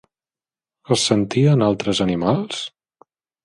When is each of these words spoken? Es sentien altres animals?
Es 0.95 1.03
sentien 1.11 1.67
altres 1.67 2.03
animals? 2.09 2.67